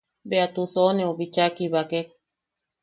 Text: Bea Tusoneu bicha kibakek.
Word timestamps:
Bea 0.29 0.47
Tusoneu 0.53 1.11
bicha 1.17 1.45
kibakek. 1.55 2.07